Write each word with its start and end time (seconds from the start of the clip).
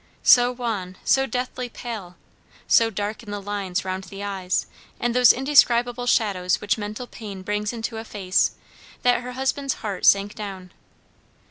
So 0.23 0.51
wan, 0.51 0.97
so 1.05 1.27
deathly 1.27 1.69
pale, 1.69 2.15
so 2.67 2.89
dark 2.89 3.21
in 3.21 3.29
the 3.29 3.39
lines 3.39 3.85
round 3.85 4.05
the 4.05 4.23
eyes, 4.23 4.65
and 4.99 5.13
those 5.15 5.31
indescribable 5.31 6.07
shadows 6.07 6.59
which 6.59 6.75
mental 6.75 7.05
pain 7.05 7.43
brings 7.43 7.71
into 7.71 7.97
a 7.97 8.03
face, 8.03 8.53
that 9.03 9.21
her 9.21 9.33
husband's 9.33 9.75
heart 9.85 10.07
sank 10.07 10.33
down. 10.33 10.71